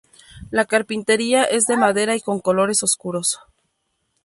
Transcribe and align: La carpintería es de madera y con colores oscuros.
La 0.49 0.65
carpintería 0.65 1.43
es 1.43 1.65
de 1.67 1.77
madera 1.77 2.15
y 2.15 2.21
con 2.21 2.39
colores 2.39 2.81
oscuros. 2.81 3.37